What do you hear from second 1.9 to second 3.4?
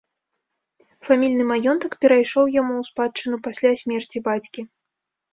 перайшоў яму ў спадчыну